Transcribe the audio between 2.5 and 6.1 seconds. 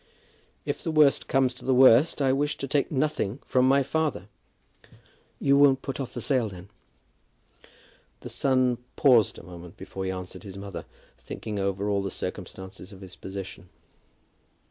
to take nothing from my father." "You won't put